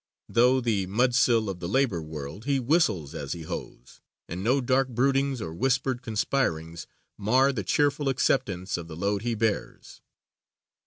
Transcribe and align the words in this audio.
Though 0.27 0.61
the 0.61 0.87
mudsill 0.87 1.47
of 1.47 1.59
the 1.59 1.67
labor 1.69 2.01
world, 2.01 2.45
he 2.45 2.59
whistles 2.59 3.13
as 3.13 3.33
he 3.33 3.43
hoes, 3.43 4.01
and 4.27 4.43
no 4.43 4.59
dark 4.59 4.87
broodings 4.87 5.43
or 5.43 5.53
whispered 5.53 6.01
conspirings 6.01 6.87
mar 7.19 7.53
the 7.53 7.63
cheerful 7.63 8.09
acceptance 8.09 8.77
of 8.77 8.87
the 8.87 8.95
load 8.95 9.21
he 9.21 9.35
bears. 9.35 10.01